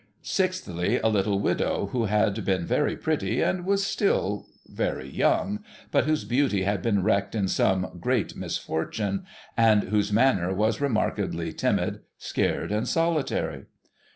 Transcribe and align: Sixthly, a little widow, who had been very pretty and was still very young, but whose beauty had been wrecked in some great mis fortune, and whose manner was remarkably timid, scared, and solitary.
Sixthly, 0.23 0.97
a 0.99 1.09
little 1.09 1.37
widow, 1.39 1.89
who 1.91 2.05
had 2.05 2.43
been 2.43 2.65
very 2.65 2.97
pretty 2.97 3.39
and 3.43 3.67
was 3.67 3.85
still 3.85 4.47
very 4.65 5.07
young, 5.07 5.63
but 5.91 6.05
whose 6.05 6.25
beauty 6.25 6.63
had 6.63 6.81
been 6.81 7.03
wrecked 7.03 7.35
in 7.35 7.47
some 7.47 7.99
great 7.99 8.35
mis 8.35 8.57
fortune, 8.57 9.25
and 9.55 9.83
whose 9.89 10.11
manner 10.11 10.51
was 10.55 10.81
remarkably 10.81 11.53
timid, 11.53 11.99
scared, 12.17 12.71
and 12.71 12.87
solitary. 12.87 13.65